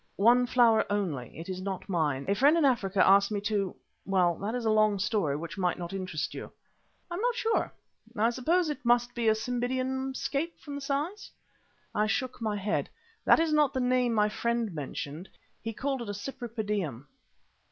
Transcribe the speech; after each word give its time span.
"One 0.15 0.47
flower 0.47 0.83
only. 0.91 1.37
It 1.37 1.47
is 1.47 1.61
not 1.61 1.87
mine. 1.87 2.25
A 2.27 2.33
friend 2.33 2.57
in 2.57 2.65
Africa 2.65 3.05
asked 3.07 3.29
me 3.29 3.39
to 3.41 3.75
well, 4.03 4.33
that 4.39 4.55
is 4.55 4.65
a 4.65 4.71
long 4.71 4.97
story 4.97 5.35
which 5.35 5.59
might 5.59 5.77
not 5.77 5.93
interest 5.93 6.33
you." 6.33 6.51
"I'm 7.11 7.21
not 7.21 7.35
sure. 7.35 7.71
I 8.17 8.31
suppose 8.31 8.67
it 8.71 8.83
must 8.83 9.13
be 9.13 9.27
a 9.27 9.35
Cymbidium 9.35 10.15
scape 10.15 10.59
from 10.59 10.73
the 10.73 10.81
size." 10.81 11.29
I 11.93 12.07
shook 12.07 12.41
my 12.41 12.55
head. 12.57 12.89
"That's 13.25 13.51
not 13.51 13.75
the 13.75 13.79
name 13.79 14.15
my 14.15 14.27
friend 14.27 14.73
mentioned. 14.73 15.29
He 15.61 15.71
called 15.71 16.01
it 16.01 16.09
a 16.09 16.15
Cypripedium." 16.15 17.05